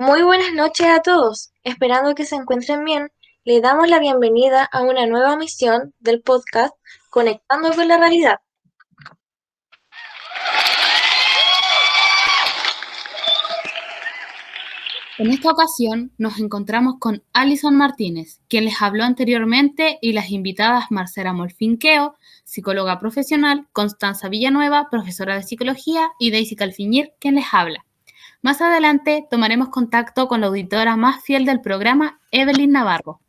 Muy 0.00 0.22
buenas 0.22 0.52
noches 0.54 0.86
a 0.86 1.02
todos. 1.02 1.50
Esperando 1.64 2.14
que 2.14 2.24
se 2.24 2.36
encuentren 2.36 2.84
bien, 2.84 3.10
le 3.42 3.60
damos 3.60 3.88
la 3.88 3.98
bienvenida 3.98 4.62
a 4.62 4.82
una 4.82 5.06
nueva 5.06 5.36
misión 5.36 5.92
del 5.98 6.22
podcast 6.22 6.72
Conectando 7.10 7.72
con 7.72 7.88
la 7.88 7.98
Realidad. 7.98 8.36
En 15.18 15.32
esta 15.32 15.50
ocasión 15.50 16.12
nos 16.16 16.38
encontramos 16.38 17.00
con 17.00 17.24
Alison 17.32 17.74
Martínez, 17.74 18.38
quien 18.46 18.66
les 18.66 18.80
habló 18.80 19.02
anteriormente, 19.02 19.98
y 20.00 20.12
las 20.12 20.30
invitadas 20.30 20.92
Marcela 20.92 21.32
Molfinqueo, 21.32 22.14
psicóloga 22.44 23.00
profesional, 23.00 23.66
Constanza 23.72 24.28
Villanueva, 24.28 24.90
profesora 24.92 25.34
de 25.34 25.42
psicología, 25.42 26.08
y 26.20 26.30
Daisy 26.30 26.54
Calfiñir, 26.54 27.14
quien 27.18 27.34
les 27.34 27.46
habla. 27.50 27.84
Más 28.40 28.60
adelante 28.60 29.26
tomaremos 29.28 29.68
contacto 29.68 30.28
con 30.28 30.40
la 30.40 30.46
auditora 30.46 30.96
más 30.96 31.24
fiel 31.24 31.44
del 31.44 31.60
programa, 31.60 32.20
Evelyn 32.30 32.70
Navarro. 32.70 33.20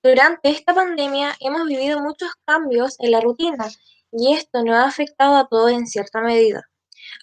Durante 0.00 0.50
esta 0.50 0.72
pandemia 0.72 1.34
hemos 1.40 1.66
vivido 1.66 2.00
muchos 2.00 2.30
cambios 2.46 2.94
en 3.00 3.10
la 3.10 3.20
rutina 3.20 3.66
y 4.12 4.34
esto 4.34 4.62
nos 4.62 4.76
ha 4.76 4.84
afectado 4.84 5.36
a 5.36 5.48
todos 5.48 5.72
en 5.72 5.88
cierta 5.88 6.20
medida, 6.20 6.62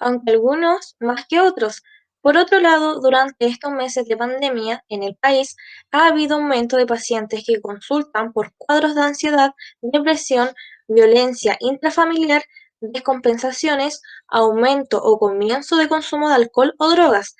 aunque 0.01 0.33
algunos 0.33 0.97
más 0.99 1.25
que 1.27 1.39
otros. 1.39 1.81
Por 2.19 2.35
otro 2.35 2.59
lado, 2.59 2.99
durante 2.99 3.45
estos 3.45 3.71
meses 3.71 4.07
de 4.07 4.17
pandemia 4.17 4.83
en 4.89 5.03
el 5.03 5.15
país 5.15 5.55
ha 5.91 6.07
habido 6.07 6.35
aumento 6.35 6.75
de 6.75 6.85
pacientes 6.85 7.45
que 7.47 7.61
consultan 7.61 8.33
por 8.33 8.51
cuadros 8.57 8.95
de 8.95 9.01
ansiedad, 9.01 9.53
depresión, 9.81 10.49
violencia 10.89 11.55
intrafamiliar, 11.61 12.43
descompensaciones, 12.81 14.01
aumento 14.27 15.01
o 15.01 15.19
comienzo 15.19 15.77
de 15.77 15.87
consumo 15.87 16.29
de 16.29 16.35
alcohol 16.35 16.73
o 16.77 16.89
drogas. 16.89 17.35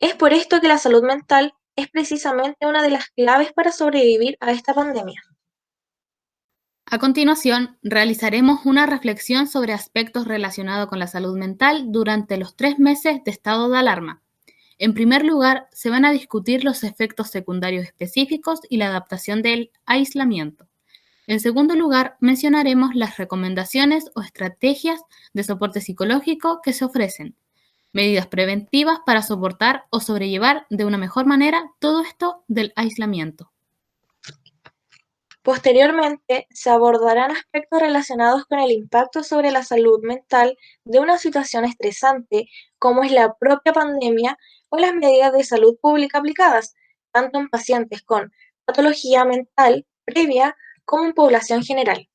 Es 0.00 0.14
por 0.14 0.32
esto 0.32 0.60
que 0.60 0.68
la 0.68 0.78
salud 0.78 1.02
mental 1.02 1.54
es 1.76 1.88
precisamente 1.88 2.66
una 2.66 2.82
de 2.82 2.90
las 2.90 3.08
claves 3.10 3.52
para 3.52 3.72
sobrevivir 3.72 4.36
a 4.40 4.52
esta 4.52 4.74
pandemia. 4.74 5.22
A 6.86 6.98
continuación, 6.98 7.78
realizaremos 7.82 8.66
una 8.66 8.86
reflexión 8.86 9.48
sobre 9.48 9.72
aspectos 9.72 10.28
relacionados 10.28 10.88
con 10.88 10.98
la 10.98 11.06
salud 11.06 11.36
mental 11.36 11.86
durante 11.90 12.36
los 12.36 12.56
tres 12.56 12.78
meses 12.78 13.24
de 13.24 13.30
estado 13.30 13.70
de 13.70 13.78
alarma. 13.78 14.22
En 14.78 14.92
primer 14.92 15.24
lugar, 15.24 15.68
se 15.72 15.88
van 15.88 16.04
a 16.04 16.12
discutir 16.12 16.62
los 16.62 16.84
efectos 16.84 17.30
secundarios 17.30 17.84
específicos 17.84 18.60
y 18.68 18.76
la 18.76 18.88
adaptación 18.88 19.40
del 19.40 19.70
aislamiento. 19.86 20.68
En 21.26 21.40
segundo 21.40 21.74
lugar, 21.74 22.16
mencionaremos 22.20 22.94
las 22.94 23.16
recomendaciones 23.16 24.10
o 24.14 24.20
estrategias 24.20 25.00
de 25.32 25.42
soporte 25.42 25.80
psicológico 25.80 26.60
que 26.62 26.74
se 26.74 26.84
ofrecen, 26.84 27.34
medidas 27.92 28.26
preventivas 28.26 28.98
para 29.06 29.22
soportar 29.22 29.84
o 29.88 30.00
sobrellevar 30.00 30.66
de 30.68 30.84
una 30.84 30.98
mejor 30.98 31.24
manera 31.24 31.70
todo 31.78 32.02
esto 32.02 32.44
del 32.46 32.74
aislamiento. 32.76 33.50
Posteriormente, 35.42 36.46
se 36.50 36.70
abordarán 36.70 37.30
aspectos 37.30 37.80
relacionados 37.80 38.46
con 38.46 38.58
el 38.58 38.72
impacto 38.72 39.22
sobre 39.22 39.50
la 39.50 39.62
salud 39.62 40.00
mental 40.02 40.56
de 40.84 41.00
una 41.00 41.18
situación 41.18 41.64
estresante 41.64 42.48
como 42.78 43.02
es 43.02 43.12
la 43.12 43.34
propia 43.34 43.72
pandemia 43.72 44.38
o 44.70 44.78
las 44.78 44.94
medidas 44.94 45.32
de 45.32 45.44
salud 45.44 45.76
pública 45.80 46.18
aplicadas, 46.18 46.74
tanto 47.12 47.38
en 47.38 47.48
pacientes 47.48 48.02
con 48.02 48.32
patología 48.64 49.24
mental 49.24 49.86
previa 50.06 50.56
como 50.84 51.04
en 51.04 51.12
población 51.12 51.62
general. 51.62 52.08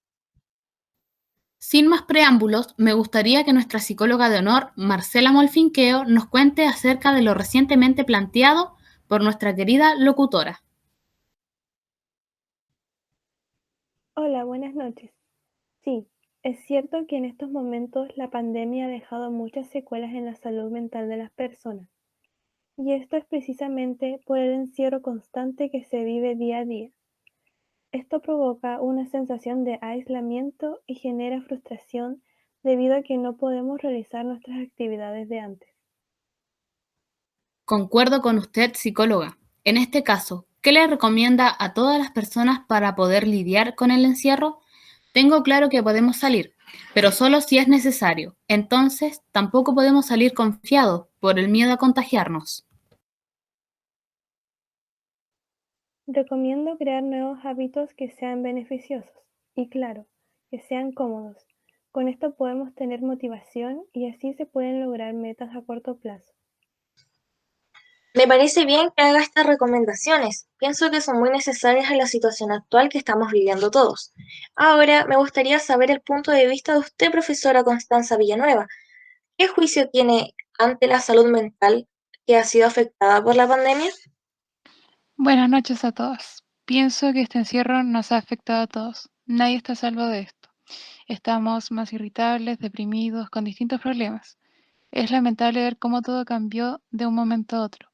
Sin 1.58 1.88
más 1.88 2.04
preámbulos, 2.04 2.74
me 2.78 2.94
gustaría 2.94 3.44
que 3.44 3.52
nuestra 3.52 3.80
psicóloga 3.80 4.30
de 4.30 4.40
honor, 4.40 4.72
Marcela 4.76 5.32
Molfinqueo, 5.32 6.06
nos 6.06 6.28
cuente 6.28 6.66
acerca 6.66 7.14
de 7.14 7.22
lo 7.22 7.34
recientemente 7.34 8.06
planteado 8.06 8.76
por 9.08 9.22
nuestra 9.22 9.54
querida 9.54 9.94
locutora. 9.96 10.64
Hola, 14.16 14.46
buenas 14.46 14.74
noches. 14.74 15.12
Sí, 15.84 16.08
es 16.44 16.66
cierto 16.66 17.06
que 17.08 17.18
en 17.18 17.26
estos 17.26 17.50
momentos 17.52 18.08
la 18.16 18.30
pandemia 18.30 18.86
ha 18.86 18.90
dejado 18.90 19.30
muchas 19.30 19.68
secuelas 19.70 20.14
en 20.14 20.26
la 20.26 20.36
salud 20.36 20.72
mental 20.72 21.10
de 21.10 21.18
las 21.18 21.32
personas. 21.32 21.88
Y 22.78 22.94
esto 22.94 23.18
es 23.18 23.26
precisamente 23.26 24.22
por 24.26 24.38
el 24.38 24.54
encierro 24.54 25.02
constante 25.02 25.70
que 25.70 25.84
se 25.84 26.04
vive 26.06 26.36
día 26.36 26.60
a 26.60 26.66
día. 26.66 26.90
Esto 27.92 28.22
provoca 28.22 28.80
una 28.82 29.08
sensación 29.08 29.64
de 29.64 29.80
aislamiento 29.82 30.80
y 30.86 30.96
genera 30.96 31.42
frustración 31.42 32.22
debido 32.62 32.96
a 32.96 33.02
que 33.02 33.18
no 33.18 33.36
podemos 33.36 33.82
realizar 33.82 34.26
nuestras 34.26 34.60
actividades 34.60 35.28
de 35.28 35.40
antes. 35.40 35.70
Concuerdo 37.66 38.22
con 38.22 38.38
usted, 38.38 38.74
psicóloga. 38.76 39.38
En 39.64 39.78
este 39.78 40.04
caso, 40.04 40.46
¿qué 40.62 40.72
le 40.72 40.86
recomienda 40.86 41.56
a 41.58 41.74
todas 41.74 41.98
las 41.98 42.12
personas 42.12 42.62
para 42.68 42.96
poder 42.96 43.28
lidiar 43.28 43.74
con 43.76 43.90
el 43.90 44.06
encierro? 44.06 44.60
Tengo 45.12 45.42
claro 45.42 45.70
que 45.70 45.82
podemos 45.82 46.18
salir, 46.18 46.54
pero 46.94 47.12
solo 47.12 47.42
si 47.42 47.58
es 47.58 47.68
necesario. 47.68 48.36
Entonces, 48.48 49.24
tampoco 49.32 49.74
podemos 49.74 50.06
salir 50.06 50.34
confiados 50.34 51.08
por 51.20 51.40
el 51.40 51.50
miedo 51.50 51.74
a 51.74 51.78
contagiarnos. 51.78 52.69
Recomiendo 56.12 56.76
crear 56.80 57.04
nuevos 57.04 57.38
hábitos 57.44 57.94
que 57.94 58.10
sean 58.10 58.42
beneficiosos 58.42 59.14
y, 59.54 59.70
claro, 59.70 60.08
que 60.50 60.60
sean 60.60 60.92
cómodos. 60.92 61.46
Con 61.92 62.08
esto 62.08 62.34
podemos 62.34 62.74
tener 62.74 63.04
motivación 63.04 63.84
y 63.94 64.10
así 64.10 64.34
se 64.34 64.48
pueden 64.48 64.82
lograr 64.82 65.14
metas 65.14 65.56
a 65.56 65.62
corto 65.62 66.00
plazo. 66.00 66.34
Me 68.16 68.26
parece 68.28 68.66
bien 68.66 68.90
que 68.98 69.04
haga 69.04 69.22
estas 69.22 69.46
recomendaciones. 69.46 70.48
Pienso 70.58 70.90
que 70.90 71.00
son 71.00 71.20
muy 71.20 71.30
necesarias 71.30 71.92
en 71.92 72.00
la 72.00 72.08
situación 72.08 72.52
actual 72.52 72.90
que 72.90 72.98
estamos 72.98 73.32
viviendo 73.32 73.70
todos. 73.70 74.12
Ahora, 74.56 75.06
me 75.06 75.16
gustaría 75.16 75.60
saber 75.60 75.92
el 75.92 76.02
punto 76.02 76.32
de 76.32 76.48
vista 76.48 76.74
de 76.74 76.80
usted, 76.80 77.12
profesora 77.12 77.64
Constanza 77.64 78.18
Villanueva. 78.18 78.66
¿Qué 79.38 79.48
juicio 79.48 79.92
tiene 79.92 80.34
ante 80.58 80.88
la 80.88 81.02
salud 81.02 81.28
mental 81.28 81.88
que 82.26 82.36
ha 82.36 82.46
sido 82.46 82.66
afectada 82.66 83.24
por 83.24 83.36
la 83.36 83.48
pandemia? 83.48 83.92
Buenas 85.22 85.50
noches 85.50 85.84
a 85.84 85.92
todos. 85.92 86.46
Pienso 86.64 87.12
que 87.12 87.20
este 87.20 87.40
encierro 87.40 87.84
nos 87.84 88.14
ha 88.14 88.16
afectado 88.16 88.62
a 88.62 88.68
todos. 88.68 89.10
Nadie 89.26 89.58
está 89.58 89.74
a 89.74 89.76
salvo 89.76 90.06
de 90.06 90.22
esto. 90.22 90.48
Estamos 91.10 91.74
más 91.74 91.92
irritables, 91.92 92.58
deprimidos, 92.58 93.30
con 93.30 93.44
distintos 93.44 93.82
problemas. 93.82 94.38
Es 94.92 95.12
lamentable 95.12 95.62
ver 95.62 95.78
cómo 95.78 96.02
todo 96.02 96.24
cambió 96.24 96.82
de 96.92 97.06
un 97.06 97.16
momento 97.16 97.58
a 97.58 97.64
otro. 97.64 97.90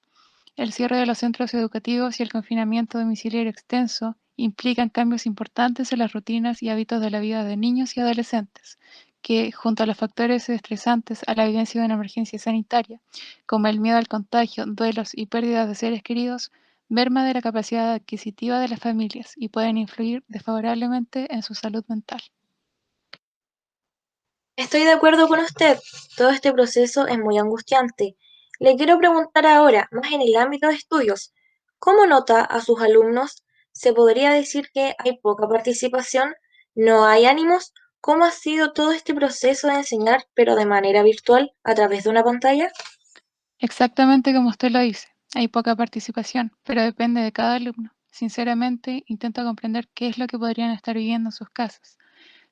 El 0.56 0.72
cierre 0.72 0.98
de 0.98 1.08
los 1.08 1.18
centros 1.18 1.52
educativos 1.56 2.20
y 2.20 2.24
el 2.24 2.32
confinamiento 2.32 3.00
domiciliario 3.00 3.50
extenso 3.50 4.16
implican 4.36 4.90
cambios 4.90 5.26
importantes 5.26 5.94
en 5.94 6.00
las 6.00 6.14
rutinas 6.14 6.62
y 6.62 6.70
hábitos 6.70 7.02
de 7.02 7.10
la 7.10 7.22
vida 7.22 7.44
de 7.44 7.58
niños 7.58 7.98
y 7.98 8.02
adolescentes, 8.02 8.78
que, 9.24 9.52
junto 9.52 9.82
a 9.82 9.88
los 9.88 9.98
factores 9.98 10.48
estresantes 10.48 11.24
a 11.26 11.34
la 11.34 11.48
vivencia 11.48 11.82
de 11.82 11.86
una 11.86 11.96
emergencia 11.96 12.38
sanitaria, 12.38 13.02
como 13.48 13.66
el 13.66 13.80
miedo 13.80 13.98
al 13.98 14.08
contagio, 14.08 14.68
duelos 14.68 15.10
y 15.16 15.26
pérdidas 15.26 15.68
de 15.68 15.74
seres 15.74 16.04
queridos, 16.04 16.52
merma 16.90 17.26
de 17.26 17.34
la 17.34 17.42
capacidad 17.42 17.94
adquisitiva 17.94 18.60
de 18.60 18.68
las 18.68 18.80
familias 18.80 19.34
y 19.36 19.50
pueden 19.50 19.78
influir 19.78 20.24
desfavorablemente 20.28 21.34
en 21.34 21.44
su 21.44 21.56
salud 21.56 21.84
mental. 21.88 22.22
Estoy 24.56 24.84
de 24.84 24.92
acuerdo 24.92 25.28
con 25.28 25.40
usted. 25.40 25.78
Todo 26.16 26.30
este 26.30 26.54
proceso 26.54 27.08
es 27.08 27.20
muy 27.20 27.38
angustiante. 27.38 28.16
Le 28.60 28.78
quiero 28.78 28.98
preguntar 28.98 29.46
ahora, 29.46 29.90
más 29.92 30.12
en 30.14 30.22
el 30.22 30.36
ámbito 30.38 30.68
de 30.70 30.76
estudios, 30.76 31.34
¿cómo 31.78 32.06
nota 32.06 32.42
a 32.42 32.62
sus 32.62 32.80
alumnos? 32.82 33.44
¿Se 33.74 33.92
podría 33.92 34.32
decir 34.32 34.70
que 34.74 34.96
hay 34.98 35.18
poca 35.20 35.48
participación? 35.50 36.34
¿No 36.74 37.06
hay 37.06 37.26
ánimos? 37.26 37.74
¿Cómo 38.00 38.24
ha 38.24 38.32
sido 38.32 38.72
todo 38.72 38.94
este 38.94 39.14
proceso 39.14 39.68
de 39.68 39.76
enseñar, 39.76 40.26
pero 40.34 40.56
de 40.56 40.66
manera 40.66 41.04
virtual, 41.04 41.54
a 41.64 41.76
través 41.76 42.06
de 42.06 42.12
una 42.12 42.24
pantalla? 42.24 42.72
Exactamente 43.60 44.34
como 44.34 44.50
usted 44.50 44.70
lo 44.70 44.80
dice. 44.80 45.15
Hay 45.36 45.50
poca 45.50 45.76
participación, 45.76 46.54
pero 46.64 46.82
depende 46.82 47.20
de 47.20 47.34
cada 47.34 47.56
alumno. 47.56 47.92
Sinceramente, 48.10 49.04
intento 49.06 49.44
comprender 49.44 49.90
qué 49.94 50.08
es 50.08 50.18
lo 50.18 50.28
que 50.28 50.40
podrían 50.40 50.72
estar 50.72 50.96
viviendo 50.96 51.28
en 51.28 51.34
sus 51.34 51.50
casas. 51.50 51.98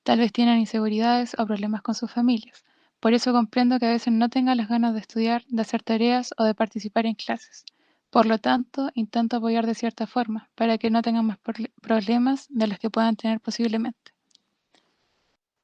Tal 0.03 0.19
vez 0.19 0.33
tienen 0.33 0.59
inseguridades 0.59 1.33
o 1.39 1.45
problemas 1.47 1.81
con 1.81 1.95
sus 1.95 2.11
familias. 2.11 2.65
Por 2.99 3.13
eso 3.13 3.31
comprendo 3.31 3.79
que 3.79 3.85
a 3.85 3.91
veces 3.91 4.11
no 4.11 4.27
tengan 4.27 4.57
las 4.57 4.67
ganas 4.67 4.93
de 4.93 4.99
estudiar, 4.99 5.45
de 5.47 5.61
hacer 5.61 5.81
tareas 5.81 6.33
o 6.37 6.43
de 6.43 6.55
participar 6.55 7.05
en 7.05 7.15
clases. 7.15 7.63
Por 8.09 8.25
lo 8.25 8.37
tanto, 8.37 8.89
intento 8.95 9.37
apoyar 9.37 9.65
de 9.65 9.75
cierta 9.75 10.05
forma, 10.05 10.49
para 10.53 10.77
que 10.77 10.89
no 10.89 11.01
tengan 11.01 11.25
más 11.25 11.37
problemas 11.81 12.47
de 12.49 12.67
los 12.67 12.79
que 12.79 12.89
puedan 12.89 13.15
tener 13.15 13.39
posiblemente. 13.39 14.11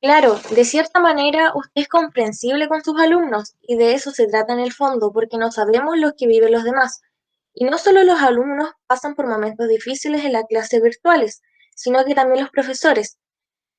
Claro, 0.01 0.39
de 0.55 0.63
cierta 0.63 1.01
manera 1.01 1.51
usted 1.53 1.81
es 1.81 1.89
comprensible 1.89 2.69
con 2.69 2.81
sus 2.81 2.97
alumnos 2.97 3.55
y 3.61 3.75
de 3.75 3.91
eso 3.91 4.11
se 4.11 4.27
trata 4.27 4.53
en 4.53 4.59
el 4.59 4.71
fondo, 4.71 5.11
porque 5.11 5.37
no 5.37 5.51
sabemos 5.51 5.97
lo 5.97 6.15
que 6.15 6.25
viven 6.25 6.53
los 6.53 6.63
demás. 6.63 7.01
Y 7.59 7.65
no 7.65 7.77
solo 7.77 8.05
los 8.05 8.21
alumnos 8.21 8.69
pasan 8.87 9.15
por 9.15 9.27
momentos 9.27 9.67
difíciles 9.67 10.23
en 10.23 10.31
las 10.31 10.45
clases 10.45 10.81
virtuales, 10.81 11.41
sino 11.75 12.05
que 12.05 12.15
también 12.15 12.39
los 12.43 12.51
profesores. 12.51 13.17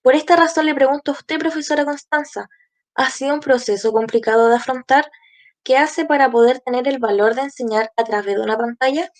Por 0.02 0.14
esta 0.14 0.36
razón 0.36 0.66
le 0.66 0.74
pregunto 0.74 1.12
a 1.12 1.14
usted, 1.14 1.38
profesora 1.38 1.86
Constanza, 1.86 2.50
¿ha 2.94 3.08
sido 3.08 3.32
un 3.32 3.40
proceso 3.40 3.90
complicado 3.90 4.50
de 4.50 4.56
afrontar? 4.56 5.10
¿Qué 5.64 5.78
hace 5.78 6.04
para 6.04 6.30
poder 6.30 6.60
tener 6.60 6.88
el 6.88 6.98
valor 6.98 7.34
de 7.34 7.40
enseñar 7.40 7.90
a 7.96 8.04
través 8.04 8.36
de 8.36 8.42
una 8.42 8.58
pantalla? 8.58 9.10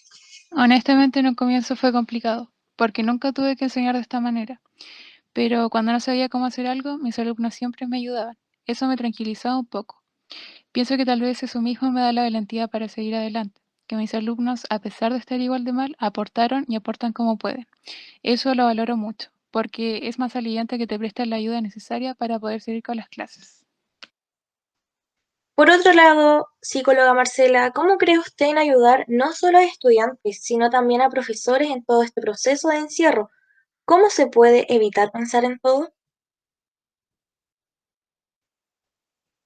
Honestamente, 0.52 1.20
en 1.20 1.28
un 1.28 1.34
comienzo 1.34 1.74
fue 1.74 1.90
complicado, 1.90 2.52
porque 2.76 3.02
nunca 3.02 3.32
tuve 3.32 3.56
que 3.56 3.64
enseñar 3.64 3.94
de 3.94 4.02
esta 4.02 4.20
manera. 4.20 4.60
Pero 5.32 5.70
cuando 5.70 5.92
no 5.92 6.00
sabía 6.00 6.28
cómo 6.28 6.44
hacer 6.44 6.66
algo, 6.66 6.98
mis 6.98 7.18
alumnos 7.18 7.54
siempre 7.54 7.86
me 7.86 7.96
ayudaban. 7.96 8.36
Eso 8.66 8.86
me 8.88 8.98
tranquilizaba 8.98 9.58
un 9.58 9.66
poco. 9.66 10.02
Pienso 10.72 10.98
que 10.98 11.06
tal 11.06 11.22
vez 11.22 11.42
eso 11.42 11.62
mismo 11.62 11.90
me 11.90 12.02
da 12.02 12.12
la 12.12 12.22
valentía 12.24 12.68
para 12.68 12.88
seguir 12.88 13.14
adelante, 13.14 13.59
que 13.90 13.96
mis 13.96 14.14
alumnos, 14.14 14.68
a 14.70 14.78
pesar 14.78 15.10
de 15.12 15.18
estar 15.18 15.40
igual 15.40 15.64
de 15.64 15.72
mal, 15.72 15.96
aportaron 15.98 16.64
y 16.68 16.76
aportan 16.76 17.12
como 17.12 17.36
pueden. 17.36 17.66
Eso 18.22 18.54
lo 18.54 18.66
valoro 18.66 18.96
mucho, 18.96 19.30
porque 19.50 20.06
es 20.06 20.16
más 20.16 20.36
aliviante 20.36 20.78
que 20.78 20.86
te 20.86 20.96
presten 20.96 21.28
la 21.28 21.34
ayuda 21.34 21.60
necesaria 21.60 22.14
para 22.14 22.38
poder 22.38 22.60
seguir 22.60 22.84
con 22.84 22.98
las 22.98 23.08
clases. 23.08 23.66
Por 25.56 25.70
otro 25.70 25.92
lado, 25.92 26.46
psicóloga 26.62 27.14
Marcela, 27.14 27.72
¿cómo 27.72 27.98
cree 27.98 28.20
usted 28.20 28.46
en 28.46 28.58
ayudar 28.58 29.06
no 29.08 29.32
solo 29.32 29.58
a 29.58 29.64
estudiantes, 29.64 30.40
sino 30.40 30.70
también 30.70 31.00
a 31.00 31.10
profesores 31.10 31.68
en 31.68 31.84
todo 31.84 32.04
este 32.04 32.20
proceso 32.20 32.68
de 32.68 32.76
encierro? 32.76 33.28
¿Cómo 33.84 34.08
se 34.08 34.28
puede 34.28 34.72
evitar 34.72 35.10
pensar 35.10 35.44
en 35.44 35.58
todo? 35.58 35.92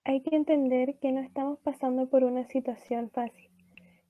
Hay 0.04 0.22
que 0.22 0.36
entender 0.36 0.98
que 1.00 1.12
no 1.12 1.22
estamos 1.22 1.58
pasando 1.60 2.10
por 2.10 2.24
una 2.24 2.46
situación 2.46 3.10
fácil 3.10 3.53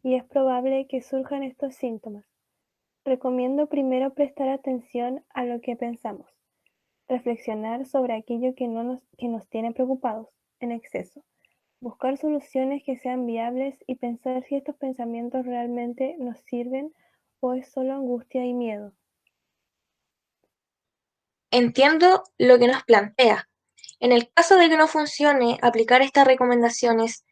y 0.04 0.14
es 0.14 0.22
probable 0.22 0.86
que 0.86 1.02
surjan 1.02 1.42
estos 1.42 1.74
síntomas. 1.74 2.24
Recomiendo 3.04 3.66
primero 3.68 4.14
prestar 4.14 4.48
atención 4.50 5.24
a 5.30 5.44
lo 5.44 5.60
que 5.60 5.74
pensamos, 5.74 6.30
reflexionar 7.08 7.86
sobre 7.86 8.14
aquello 8.14 8.54
que, 8.54 8.68
no 8.68 8.84
nos, 8.84 9.02
que 9.18 9.26
nos 9.26 9.48
tiene 9.48 9.72
preocupados 9.72 10.28
en 10.60 10.70
exceso 10.70 11.24
buscar 11.84 12.16
soluciones 12.16 12.82
que 12.82 12.96
sean 12.96 13.26
viables 13.26 13.76
y 13.86 13.96
pensar 13.96 14.42
si 14.48 14.56
estos 14.56 14.74
pensamientos 14.76 15.44
realmente 15.44 16.16
nos 16.18 16.38
sirven 16.40 16.94
o 17.40 17.52
es 17.52 17.70
solo 17.70 17.92
angustia 17.92 18.42
y 18.46 18.54
miedo. 18.54 18.94
Entiendo 21.50 22.24
lo 22.38 22.58
que 22.58 22.68
nos 22.68 22.82
plantea. 22.84 23.50
En 24.00 24.12
el 24.12 24.32
caso 24.32 24.56
de 24.56 24.70
que 24.70 24.78
no 24.78 24.88
funcione 24.88 25.58
aplicar 25.60 26.00
estas 26.00 26.26
recomendaciones, 26.26 27.26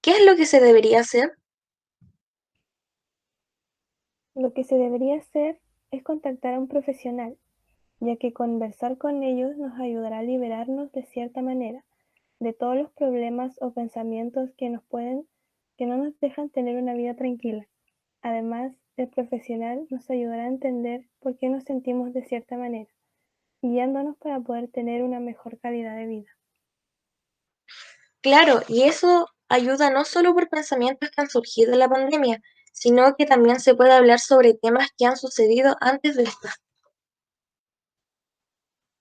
¿qué 0.00 0.12
es 0.12 0.24
lo 0.24 0.36
que 0.36 0.46
se 0.46 0.60
debería 0.60 1.00
hacer? 1.00 1.37
Lo 4.38 4.52
que 4.52 4.62
se 4.62 4.76
debería 4.76 5.16
hacer 5.16 5.58
es 5.90 6.04
contactar 6.04 6.54
a 6.54 6.60
un 6.60 6.68
profesional, 6.68 7.36
ya 7.98 8.14
que 8.14 8.32
conversar 8.32 8.96
con 8.96 9.24
ellos 9.24 9.56
nos 9.56 9.76
ayudará 9.80 10.20
a 10.20 10.22
liberarnos 10.22 10.92
de 10.92 11.02
cierta 11.02 11.42
manera 11.42 11.84
de 12.38 12.52
todos 12.52 12.76
los 12.76 12.88
problemas 12.92 13.56
o 13.60 13.72
pensamientos 13.72 14.50
que 14.56 14.70
nos 14.70 14.84
pueden, 14.84 15.26
que 15.76 15.86
no 15.86 15.96
nos 15.96 16.20
dejan 16.20 16.50
tener 16.50 16.80
una 16.80 16.94
vida 16.94 17.16
tranquila. 17.16 17.66
Además, 18.22 18.72
el 18.96 19.08
profesional 19.08 19.88
nos 19.90 20.08
ayudará 20.08 20.44
a 20.44 20.54
entender 20.54 21.08
por 21.18 21.36
qué 21.36 21.48
nos 21.48 21.64
sentimos 21.64 22.12
de 22.12 22.22
cierta 22.22 22.56
manera, 22.56 22.92
guiándonos 23.60 24.16
para 24.18 24.38
poder 24.38 24.68
tener 24.68 25.02
una 25.02 25.18
mejor 25.18 25.58
calidad 25.58 25.96
de 25.96 26.06
vida. 26.06 26.30
Claro, 28.20 28.60
y 28.68 28.82
eso 28.84 29.26
ayuda 29.48 29.90
no 29.90 30.04
solo 30.04 30.32
por 30.32 30.48
pensamientos 30.48 31.10
que 31.10 31.22
han 31.22 31.28
surgido 31.28 31.72
en 31.72 31.80
la 31.80 31.88
pandemia, 31.88 32.40
sino 32.72 33.14
que 33.16 33.26
también 33.26 33.60
se 33.60 33.74
puede 33.74 33.92
hablar 33.92 34.18
sobre 34.18 34.54
temas 34.54 34.90
que 34.96 35.06
han 35.06 35.16
sucedido 35.16 35.76
antes 35.80 36.16
de 36.16 36.24
esta. 36.24 36.50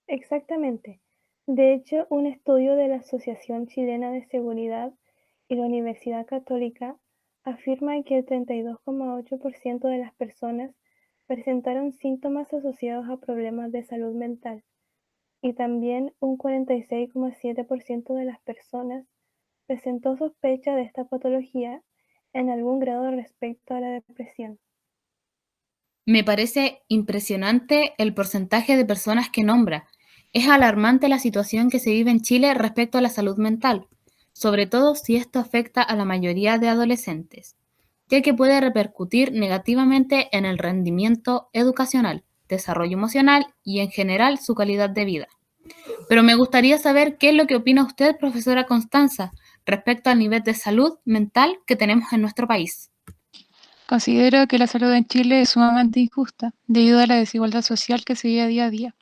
Exactamente. 0.08 1.02
De 1.46 1.74
hecho, 1.74 2.08
un 2.10 2.28
estudio 2.28 2.76
de 2.76 2.88
la 2.88 2.98
Asociación 2.98 3.68
Chilena 3.68 4.12
de 4.12 4.26
Seguridad 4.28 4.94
y 5.48 5.56
la 5.56 5.64
Universidad 5.66 6.26
Católica 6.26 6.98
afirma 7.44 8.02
que 8.04 8.18
el 8.18 8.26
32,8% 8.26 9.88
de 9.88 9.98
las 9.98 10.14
personas 10.16 10.76
presentaron 11.26 11.94
síntomas 11.94 12.54
asociados 12.54 13.10
a 13.10 13.18
problemas 13.18 13.72
de 13.72 13.84
salud 13.84 14.14
mental 14.14 14.64
y 15.42 15.54
también 15.54 16.14
un 16.20 16.38
46,7% 16.38 18.14
de 18.14 18.26
las 18.26 18.42
personas 18.42 19.06
presentó 19.68 20.18
sospecha 20.18 20.76
de 20.76 20.84
esta 20.84 21.06
patología 21.06 21.82
en 22.38 22.50
algún 22.50 22.80
grado 22.80 23.10
respecto 23.12 23.74
a 23.74 23.80
la 23.80 23.90
depresión. 23.90 24.60
Me 26.06 26.24
parece 26.24 26.84
impresionante 26.88 27.94
el 27.98 28.14
porcentaje 28.14 28.78
de 28.78 28.86
personas 28.86 29.30
que 29.30 29.44
nombra 29.44 29.88
es 30.34 30.48
alarmante 30.48 31.10
la 31.10 31.20
situación 31.20 31.70
que 31.70 31.80
se 31.80 31.92
vive 31.92 32.12
en 32.12 32.22
Chile 32.22 32.54
respecto 32.54 32.98
a 32.98 33.02
la 33.02 33.10
salud 33.10 33.38
mental, 33.38 33.88
sobre 34.34 34.68
todo 34.68 34.96
si 34.96 35.16
esto 35.16 35.40
afecta 35.40 35.82
a 35.82 35.96
la 35.96 36.06
mayoría 36.06 36.60
de 36.60 36.70
adolescentes, 36.70 37.58
ya 38.08 38.22
que 38.22 38.34
puede 38.34 38.62
repercutir 38.62 39.32
negativamente 39.32 40.30
en 40.32 40.46
el 40.46 40.60
rendimiento 40.60 41.50
educacional, 41.54 42.24
desarrollo 42.48 42.94
emocional 42.94 43.48
y 43.64 43.80
en 43.80 43.90
general 43.90 44.38
su 44.38 44.54
calidad 44.54 44.90
de 44.90 45.06
vida. 45.06 45.28
Pero 46.08 46.24
me 46.24 46.36
gustaría 46.36 46.78
saber 46.78 47.18
qué 47.18 47.30
es 47.30 47.36
lo 47.36 47.48
que 47.48 47.56
opina 47.56 47.84
usted, 47.84 48.16
profesora 48.18 48.66
Constanza, 48.66 49.34
respecto 49.68 50.10
al 50.10 50.18
nivel 50.18 50.42
de 50.42 50.54
salud 50.56 50.98
mental 51.06 51.60
que 51.68 51.76
tenemos 51.76 52.12
en 52.14 52.22
nuestro 52.22 52.48
país. 52.48 52.90
Considero 53.88 54.48
que 54.48 54.58
la 54.58 54.68
salud 54.68 54.92
en 54.94 55.06
Chile 55.06 55.42
es 55.42 55.50
sumamente 55.50 56.00
injusta 56.00 56.54
debido 56.66 57.00
a 57.00 57.06
la 57.06 57.16
desigualdad 57.16 57.62
social 57.62 58.04
que 58.04 58.16
se 58.16 58.30
vive 58.30 58.48
día 58.48 58.66
a 58.66 58.70
día. 58.70 58.96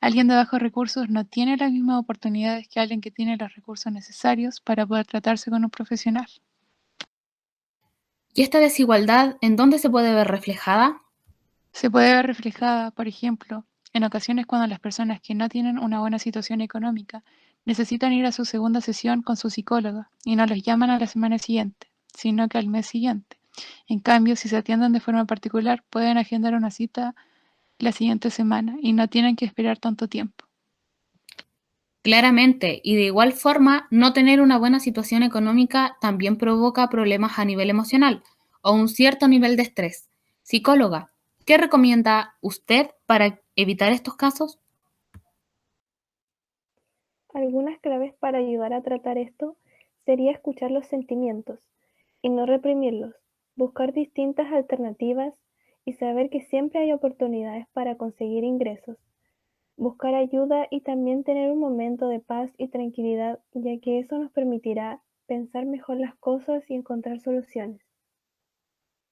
Alguien 0.00 0.28
de 0.28 0.34
bajos 0.34 0.60
recursos 0.60 1.08
no 1.08 1.24
tiene 1.26 1.56
las 1.56 1.70
mismas 1.70 1.98
oportunidades 1.98 2.68
que 2.68 2.80
alguien 2.80 3.00
que 3.00 3.10
tiene 3.10 3.36
los 3.36 3.54
recursos 3.54 3.92
necesarios 3.92 4.60
para 4.60 4.86
poder 4.86 5.06
tratarse 5.06 5.50
con 5.50 5.64
un 5.64 5.70
profesional. 5.70 6.26
¿Y 8.34 8.42
esta 8.42 8.58
desigualdad 8.58 9.36
en 9.40 9.56
dónde 9.56 9.78
se 9.78 9.90
puede 9.90 10.14
ver 10.14 10.28
reflejada? 10.28 11.02
Se 11.72 11.90
puede 11.90 12.14
ver 12.14 12.26
reflejada, 12.26 12.90
por 12.90 13.06
ejemplo, 13.08 13.66
en 13.92 14.04
ocasiones 14.04 14.46
cuando 14.46 14.66
las 14.66 14.80
personas 14.80 15.20
que 15.20 15.34
no 15.34 15.48
tienen 15.48 15.78
una 15.78 16.00
buena 16.00 16.18
situación 16.18 16.60
económica 16.62 17.22
necesitan 17.64 18.12
ir 18.12 18.26
a 18.26 18.32
su 18.32 18.44
segunda 18.44 18.80
sesión 18.80 19.22
con 19.22 19.36
su 19.36 19.50
psicóloga 19.50 20.10
y 20.24 20.36
no 20.36 20.46
los 20.46 20.62
llaman 20.62 20.90
a 20.90 20.98
la 20.98 21.06
semana 21.06 21.38
siguiente, 21.38 21.90
sino 22.14 22.48
que 22.48 22.58
al 22.58 22.68
mes 22.68 22.86
siguiente. 22.86 23.38
En 23.86 24.00
cambio, 24.00 24.36
si 24.36 24.48
se 24.48 24.56
atienden 24.56 24.92
de 24.92 25.00
forma 25.00 25.24
particular, 25.26 25.84
pueden 25.90 26.18
agendar 26.18 26.54
una 26.54 26.70
cita 26.70 27.14
la 27.78 27.92
siguiente 27.92 28.30
semana 28.30 28.76
y 28.80 28.92
no 28.92 29.08
tienen 29.08 29.36
que 29.36 29.44
esperar 29.44 29.78
tanto 29.78 30.08
tiempo. 30.08 30.46
Claramente, 32.02 32.80
y 32.82 32.96
de 32.96 33.04
igual 33.04 33.32
forma, 33.32 33.86
no 33.90 34.12
tener 34.12 34.40
una 34.40 34.58
buena 34.58 34.80
situación 34.80 35.22
económica 35.22 35.96
también 36.00 36.36
provoca 36.36 36.88
problemas 36.88 37.38
a 37.38 37.44
nivel 37.44 37.70
emocional 37.70 38.24
o 38.60 38.72
un 38.72 38.88
cierto 38.88 39.28
nivel 39.28 39.56
de 39.56 39.62
estrés. 39.62 40.08
Psicóloga, 40.42 41.12
¿qué 41.46 41.58
recomienda 41.58 42.34
usted 42.40 42.90
para 43.06 43.40
evitar 43.54 43.92
estos 43.92 44.16
casos? 44.16 44.58
Algunas 47.34 47.80
claves 47.80 48.12
para 48.14 48.38
ayudar 48.38 48.74
a 48.74 48.82
tratar 48.82 49.16
esto 49.16 49.56
sería 50.04 50.32
escuchar 50.32 50.70
los 50.70 50.86
sentimientos 50.86 51.60
y 52.20 52.28
no 52.28 52.44
reprimirlos, 52.44 53.14
buscar 53.56 53.92
distintas 53.92 54.52
alternativas 54.52 55.34
y 55.84 55.94
saber 55.94 56.28
que 56.30 56.42
siempre 56.42 56.80
hay 56.80 56.92
oportunidades 56.92 57.66
para 57.72 57.96
conseguir 57.96 58.44
ingresos, 58.44 58.98
buscar 59.76 60.14
ayuda 60.14 60.66
y 60.70 60.82
también 60.82 61.24
tener 61.24 61.50
un 61.50 61.58
momento 61.58 62.08
de 62.08 62.20
paz 62.20 62.50
y 62.58 62.68
tranquilidad, 62.68 63.40
ya 63.54 63.80
que 63.80 63.98
eso 63.98 64.18
nos 64.18 64.30
permitirá 64.30 65.02
pensar 65.26 65.64
mejor 65.64 65.98
las 65.98 66.14
cosas 66.16 66.62
y 66.68 66.74
encontrar 66.74 67.20
soluciones. 67.20 67.80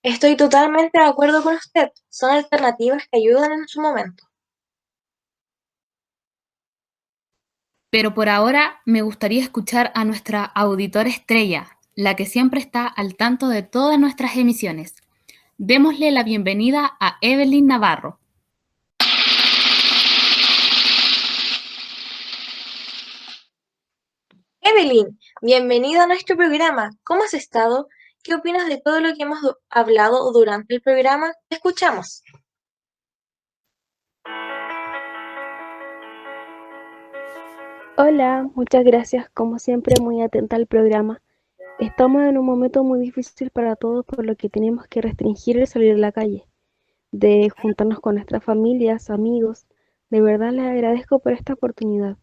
Estoy 0.02 0.36
totalmente 0.36 0.98
de 0.98 1.06
acuerdo 1.06 1.42
con 1.42 1.54
usted. 1.54 1.90
Son 2.08 2.30
alternativas 2.30 3.06
que 3.10 3.18
ayudan 3.18 3.52
en 3.52 3.68
su 3.68 3.80
momento. 3.80 4.29
Pero 7.90 8.14
por 8.14 8.28
ahora 8.28 8.80
me 8.84 9.02
gustaría 9.02 9.42
escuchar 9.42 9.90
a 9.96 10.04
nuestra 10.04 10.44
auditora 10.44 11.08
estrella, 11.08 11.76
la 11.96 12.14
que 12.14 12.24
siempre 12.24 12.60
está 12.60 12.86
al 12.86 13.16
tanto 13.16 13.48
de 13.48 13.64
todas 13.64 13.98
nuestras 13.98 14.36
emisiones. 14.36 14.94
Démosle 15.58 16.12
la 16.12 16.22
bienvenida 16.22 16.96
a 17.00 17.18
Evelyn 17.20 17.66
Navarro. 17.66 18.20
Evelyn, 24.60 25.18
bienvenida 25.42 26.04
a 26.04 26.06
nuestro 26.06 26.36
programa. 26.36 26.90
¿Cómo 27.02 27.24
has 27.24 27.34
estado? 27.34 27.88
¿Qué 28.22 28.34
opinas 28.34 28.68
de 28.68 28.80
todo 28.80 29.00
lo 29.00 29.14
que 29.14 29.24
hemos 29.24 29.40
hablado 29.68 30.30
durante 30.32 30.76
el 30.76 30.80
programa? 30.80 31.32
Te 31.48 31.56
escuchamos. 31.56 32.22
Hola, 38.02 38.48
muchas 38.54 38.82
gracias. 38.82 39.28
Como 39.28 39.58
siempre, 39.58 39.94
muy 40.00 40.22
atenta 40.22 40.56
al 40.56 40.66
programa. 40.66 41.20
Estamos 41.78 42.22
en 42.22 42.38
un 42.38 42.46
momento 42.46 42.82
muy 42.82 42.98
difícil 42.98 43.50
para 43.50 43.76
todos 43.76 44.06
por 44.06 44.24
lo 44.24 44.36
que 44.36 44.48
tenemos 44.48 44.86
que 44.86 45.02
restringir 45.02 45.58
el 45.58 45.66
salir 45.66 45.92
a 45.92 45.98
la 45.98 46.10
calle, 46.10 46.46
de 47.12 47.50
juntarnos 47.50 48.00
con 48.00 48.14
nuestras 48.14 48.42
familias, 48.42 49.10
amigos. 49.10 49.66
De 50.08 50.22
verdad 50.22 50.50
les 50.52 50.64
agradezco 50.64 51.18
por 51.18 51.32
esta 51.32 51.52
oportunidad. 51.52 52.16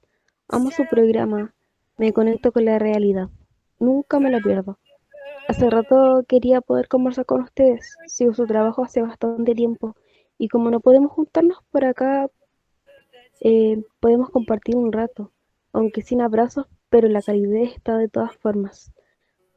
Amo 0.47 0.71
su 0.71 0.83
programa, 0.89 1.53
me 1.95 2.11
conecto 2.11 2.51
con 2.51 2.65
la 2.65 2.79
realidad. 2.79 3.29
Nunca 3.77 4.19
me 4.19 4.31
lo 4.31 4.39
pierdo. 4.39 4.79
Hace 5.47 5.69
rato 5.69 6.25
quería 6.27 6.59
poder 6.61 6.87
conversar 6.87 7.27
con 7.27 7.41
ustedes. 7.41 7.97
Sigo 8.07 8.33
su 8.33 8.47
trabajo 8.47 8.83
hace 8.83 9.03
bastante 9.03 9.53
tiempo 9.53 9.95
y 10.39 10.47
como 10.47 10.71
no 10.71 10.79
podemos 10.79 11.11
juntarnos 11.11 11.59
por 11.69 11.85
acá, 11.85 12.31
eh, 13.41 13.83
podemos 13.99 14.31
compartir 14.31 14.75
un 14.75 14.91
rato, 14.91 15.31
aunque 15.77 16.01
sin 16.01 16.21
abrazos, 16.21 16.65
pero 16.89 17.07
la 17.07 17.21
calidez 17.21 17.75
está 17.75 17.97
de 17.97 18.09
todas 18.09 18.35
formas. 18.35 18.91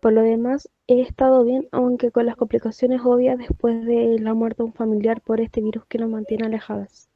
Por 0.02 0.12
lo 0.12 0.20
demás, 0.20 0.68
he 0.86 1.00
estado 1.00 1.44
bien, 1.44 1.66
aunque 1.72 2.10
con 2.10 2.26
las 2.26 2.36
complicaciones 2.36 3.00
obvias 3.02 3.38
después 3.38 3.86
de 3.86 4.18
la 4.18 4.34
muerte 4.34 4.62
de 4.62 4.66
un 4.66 4.74
familiar 4.74 5.22
por 5.22 5.40
este 5.40 5.62
virus 5.62 5.86
que 5.86 5.96
nos 5.96 6.10
mantiene 6.10 6.44
alejadas. 6.44 7.08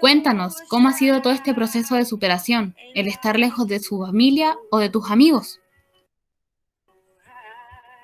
Cuéntanos, 0.00 0.56
¿cómo 0.68 0.90
ha 0.90 0.92
sido 0.92 1.22
todo 1.22 1.32
este 1.32 1.54
proceso 1.54 1.94
de 1.94 2.04
superación? 2.04 2.74
¿El 2.94 3.06
estar 3.06 3.38
lejos 3.38 3.66
de 3.66 3.78
su 3.80 3.98
familia 4.00 4.54
o 4.70 4.78
de 4.78 4.90
tus 4.90 5.10
amigos? 5.10 5.58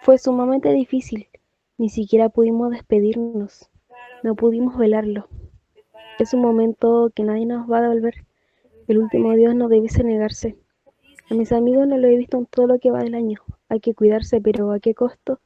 Fue 0.01 0.17
sumamente 0.17 0.73
difícil. 0.73 1.29
Ni 1.77 1.91
siquiera 1.91 2.31
pudimos 2.31 2.71
despedirnos. 2.71 3.69
No 4.23 4.35
pudimos 4.35 4.79
velarlo. 4.79 5.29
Es 6.19 6.33
un 6.33 6.41
momento 6.41 7.13
que 7.15 7.23
nadie 7.23 7.45
nos 7.45 7.71
va 7.71 7.79
a 7.79 7.83
devolver. 7.83 8.28
El 8.89 8.97
último 8.97 9.35
Dios 9.35 9.55
no 9.55 9.69
debiese 9.69 10.03
negarse. 10.03 10.57
A 11.31 11.35
mis 11.35 11.53
amigos 11.53 11.87
no 11.87 11.99
lo 11.99 12.09
he 12.09 12.17
visto 12.17 12.39
en 12.39 12.47
todo 12.47 12.67
lo 12.67 12.79
que 12.79 12.91
va 12.91 13.03
del 13.03 13.15
año. 13.15 13.39
Hay 13.69 13.81
que 13.81 13.95
cuidarse, 13.95 14.41
pero 14.41 14.73
¿a 14.73 14.81
qué 14.81 14.95
costo? 14.95 15.41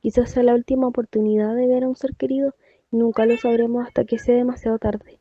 Quizás 0.00 0.30
sea 0.30 0.44
la 0.44 0.54
última 0.54 0.86
oportunidad 0.86 1.56
de 1.56 1.66
ver 1.66 1.82
a 1.82 1.88
un 1.88 1.96
ser 1.96 2.14
querido 2.14 2.54
y 2.92 2.96
nunca 2.98 3.26
lo 3.26 3.36
sabremos 3.36 3.84
hasta 3.84 4.04
que 4.04 4.20
sea 4.20 4.36
demasiado 4.36 4.78
tarde. 4.78 5.18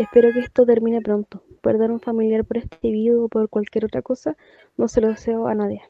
Espero 0.00 0.32
que 0.32 0.40
esto 0.40 0.66
termine 0.66 1.00
pronto. 1.00 1.44
Perder 1.60 1.92
un 1.92 2.00
familiar 2.00 2.44
por 2.44 2.56
este 2.56 2.90
virus 2.90 3.26
o 3.26 3.28
por 3.28 3.48
cualquier 3.48 3.84
otra 3.84 4.02
cosa 4.02 4.36
no 4.76 4.88
se 4.88 5.00
lo 5.00 5.08
deseo 5.08 5.46
a 5.46 5.54
nadie. 5.54 5.82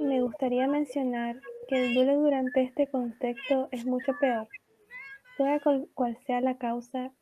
Me 0.00 0.20
gustaría 0.22 0.66
mencionar 0.66 1.40
que 1.68 1.86
el 1.86 1.94
duelo 1.94 2.20
durante 2.20 2.62
este 2.62 2.88
contexto 2.88 3.68
es 3.70 3.86
mucho 3.86 4.12
peor. 4.20 4.48
Sea 5.36 5.60
cual 5.94 6.18
sea 6.26 6.40
la 6.40 6.58
causa, 6.58 7.12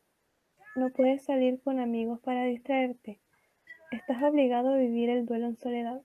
no 0.76 0.90
puedes 0.90 1.25
salir 1.25 1.61
con 1.62 1.81
amigos 1.81 2.21
para 2.21 2.45
distraerte. 2.45 3.21
Estás 3.93 4.23
obligado 4.23 4.71
a 4.75 4.76
vivir 4.76 5.11
el 5.11 5.26
duelo 5.26 5.47
en 5.47 5.57
soledad, 5.57 6.02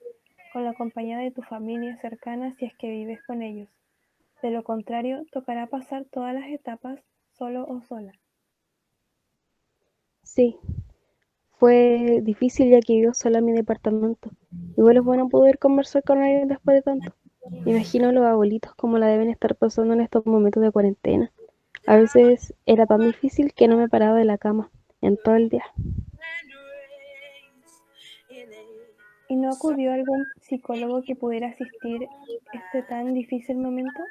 con 0.54 0.64
la 0.64 0.74
compañía 0.74 1.20
de 1.20 1.32
tu 1.32 1.42
familia 1.42 1.96
cercana 1.98 2.54
si 2.56 2.66
es 2.66 2.74
que 2.76 2.90
vives 2.90 3.22
con 3.28 3.42
ellos. 3.42 3.70
De 4.42 4.52
lo 4.52 4.64
contrario, 4.64 5.26
tocará 5.32 5.68
pasar 5.68 6.06
todas 6.06 6.34
las 6.34 6.48
etapas 6.50 7.00
solo 7.34 7.66
o 7.68 7.82
sola. 7.82 8.14
Sí, 10.24 10.58
fue 11.58 12.22
difícil 12.24 12.70
ya 12.70 12.82
que 12.82 12.96
vivo 12.96 13.14
sola 13.14 13.40
en 13.40 13.46
mi 13.46 13.54
departamento. 13.54 14.30
Igual 14.78 14.98
es 14.98 15.04
bueno 15.04 15.30
poder 15.30 15.60
conversar 15.60 16.04
con 16.04 16.20
alguien 16.20 16.48
después 16.48 16.76
de 16.76 16.82
tanto. 16.84 17.14
imagino 17.66 18.10
a 18.10 18.12
los 18.12 18.26
abuelitos 18.26 18.76
como 18.76 18.98
la 18.98 19.08
deben 19.08 19.30
estar 19.30 19.56
pasando 19.56 19.94
en 19.94 20.02
estos 20.02 20.26
momentos 20.26 20.62
de 20.64 20.72
cuarentena. 20.72 21.32
A 21.88 21.98
veces 21.98 22.54
era 22.66 22.88
tan 22.88 23.00
difícil 23.02 23.54
que 23.54 23.68
no 23.68 23.78
me 23.78 23.88
paraba 23.88 24.18
de 24.18 24.26
la 24.26 24.38
cama 24.38 24.72
en 25.02 25.18
todo 25.18 25.36
el 25.36 25.50
día. 25.50 25.66
¿Y 29.28 29.36
no 29.36 29.52
acudió 29.52 29.92
algún 29.92 30.26
psicólogo 30.42 31.02
que 31.04 31.16
pudiera 31.16 31.48
asistir 31.48 32.08
este 32.54 32.84
tan 32.84 33.14
difícil 33.14 33.58
momento? 33.58 34.02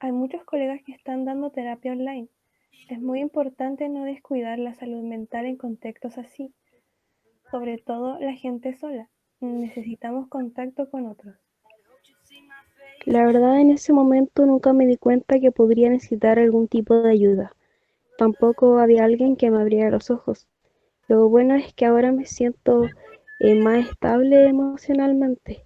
Hay 0.00 0.12
muchos 0.12 0.44
colegas 0.44 0.80
que 0.84 0.92
están 0.92 1.24
dando 1.24 1.50
terapia 1.50 1.92
online. 1.92 2.28
Es 2.88 3.00
muy 3.00 3.20
importante 3.20 3.88
no 3.88 4.04
descuidar 4.04 4.58
la 4.58 4.74
salud 4.74 5.02
mental 5.02 5.46
en 5.46 5.56
contextos 5.56 6.18
así, 6.18 6.52
sobre 7.50 7.78
todo 7.78 8.18
la 8.18 8.32
gente 8.32 8.74
sola. 8.74 9.08
Necesitamos 9.40 10.28
contacto 10.28 10.90
con 10.90 11.06
otros. 11.06 11.36
La 13.08 13.24
verdad 13.24 13.58
en 13.58 13.70
ese 13.70 13.94
momento 13.94 14.44
nunca 14.44 14.74
me 14.74 14.84
di 14.84 14.98
cuenta 14.98 15.40
que 15.40 15.50
podría 15.50 15.88
necesitar 15.88 16.38
algún 16.38 16.68
tipo 16.68 17.00
de 17.00 17.10
ayuda. 17.10 17.52
Tampoco 18.18 18.80
había 18.80 19.04
alguien 19.04 19.34
que 19.34 19.50
me 19.50 19.58
abriera 19.62 19.90
los 19.90 20.10
ojos. 20.10 20.46
Lo 21.06 21.26
bueno 21.30 21.54
es 21.54 21.72
que 21.72 21.86
ahora 21.86 22.12
me 22.12 22.26
siento 22.26 22.84
eh, 23.40 23.54
más 23.54 23.88
estable 23.88 24.46
emocionalmente. 24.48 25.64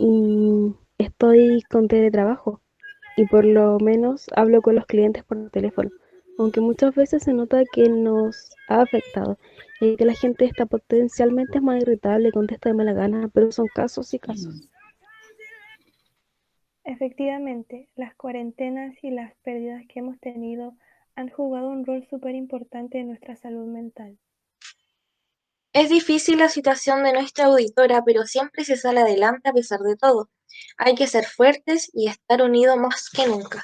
Y 0.00 0.74
estoy 0.98 1.62
con 1.70 1.86
teletrabajo 1.86 2.60
y 3.16 3.26
por 3.26 3.44
lo 3.44 3.78
menos 3.78 4.26
hablo 4.34 4.62
con 4.62 4.74
los 4.74 4.86
clientes 4.86 5.22
por 5.22 5.48
teléfono, 5.50 5.90
aunque 6.38 6.60
muchas 6.60 6.94
veces 6.94 7.22
se 7.22 7.32
nota 7.32 7.62
que 7.72 7.88
nos 7.88 8.50
ha 8.68 8.82
afectado 8.82 9.38
y 9.80 9.96
que 9.96 10.04
la 10.04 10.14
gente 10.14 10.44
está 10.44 10.66
potencialmente 10.66 11.60
más 11.60 11.80
irritable, 11.82 12.32
contesta 12.32 12.68
de 12.68 12.74
mala 12.74 12.92
gana, 12.92 13.28
pero 13.32 13.52
son 13.52 13.66
casos 13.74 14.12
y 14.14 14.18
casos. 14.18 14.68
Efectivamente, 16.84 17.88
las 17.94 18.14
cuarentenas 18.14 18.94
y 19.02 19.10
las 19.10 19.34
pérdidas 19.42 19.82
que 19.88 20.00
hemos 20.00 20.18
tenido 20.18 20.74
han 21.14 21.28
jugado 21.28 21.68
un 21.68 21.84
rol 21.84 22.06
súper 22.08 22.34
importante 22.34 22.98
en 22.98 23.08
nuestra 23.08 23.36
salud 23.36 23.66
mental. 23.66 24.18
Es 25.72 25.88
difícil 25.88 26.38
la 26.38 26.48
situación 26.48 27.02
de 27.02 27.12
nuestra 27.12 27.46
auditora, 27.46 28.02
pero 28.04 28.24
siempre 28.24 28.64
se 28.64 28.76
sale 28.76 29.00
adelante 29.00 29.48
a 29.48 29.52
pesar 29.52 29.80
de 29.80 29.96
todo. 29.96 30.28
Hay 30.76 30.94
que 30.94 31.06
ser 31.06 31.24
fuertes 31.24 31.90
y 31.94 32.08
estar 32.08 32.42
unidos 32.42 32.76
más 32.76 33.08
que 33.10 33.26
nunca. 33.26 33.62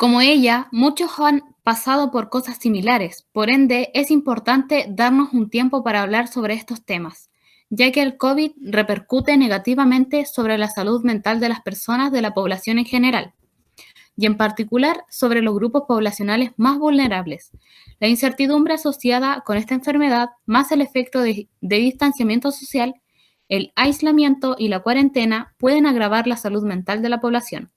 Como 0.00 0.22
ella, 0.22 0.68
muchos 0.72 1.10
han 1.18 1.42
pasado 1.62 2.10
por 2.10 2.30
cosas 2.30 2.56
similares, 2.56 3.26
por 3.32 3.50
ende 3.50 3.90
es 3.92 4.10
importante 4.10 4.86
darnos 4.88 5.32
un 5.34 5.50
tiempo 5.50 5.84
para 5.84 6.00
hablar 6.00 6.26
sobre 6.26 6.54
estos 6.54 6.84
temas 6.84 7.30
ya 7.70 7.92
que 7.92 8.02
el 8.02 8.16
COVID 8.16 8.50
repercute 8.60 9.36
negativamente 9.36 10.26
sobre 10.26 10.58
la 10.58 10.68
salud 10.68 11.02
mental 11.04 11.38
de 11.40 11.48
las 11.48 11.60
personas 11.62 12.10
de 12.10 12.20
la 12.20 12.34
población 12.34 12.78
en 12.78 12.84
general, 12.84 13.32
y 14.16 14.26
en 14.26 14.36
particular 14.36 15.04
sobre 15.08 15.40
los 15.40 15.54
grupos 15.54 15.84
poblacionales 15.86 16.50
más 16.56 16.78
vulnerables. 16.78 17.52
La 18.00 18.08
incertidumbre 18.08 18.74
asociada 18.74 19.42
con 19.46 19.56
esta 19.56 19.74
enfermedad, 19.74 20.30
más 20.46 20.72
el 20.72 20.82
efecto 20.82 21.20
de, 21.20 21.48
distanciamiento 21.60 22.50
social, 22.50 22.94
el 23.48 23.72
aislamiento 23.76 24.56
y 24.58 24.68
la 24.68 24.80
cuarentena 24.80 25.54
pueden 25.56 25.86
agravar 25.86 26.26
la 26.26 26.36
salud 26.36 26.64
mental 26.64 27.02
de 27.02 27.08
la 27.08 27.20
población. 27.20 27.70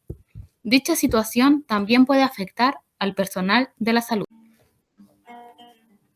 Dicha 0.63 0.95
situación 0.95 1.63
también 1.63 2.05
puede 2.05 2.23
afectar 2.23 2.79
al 2.97 3.15
personal 3.15 3.71
de 3.77 3.91
la 3.91 4.01
salud. 4.01 4.25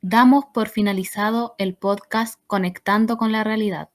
Damos 0.01 0.45
por 0.53 0.69
finalizado 0.69 1.55
el 1.57 1.75
podcast 1.75 2.39
Conectando 2.47 3.17
con 3.17 3.33
la 3.33 3.43
Realidad. 3.43 3.89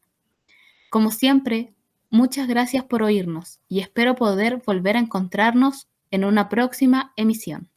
Como 0.91 1.11
siempre, 1.11 1.73
muchas 2.11 2.49
gracias 2.49 2.85
por 2.85 3.03
oírnos 3.03 3.61
y 3.67 3.81
espero 3.81 4.15
poder 4.15 4.63
volver 4.67 4.97
a 4.97 5.01
encontrarnos 5.01 5.89
en 6.11 6.27
una 6.27 6.51
próxima 6.51 7.15
emisión. 7.17 7.72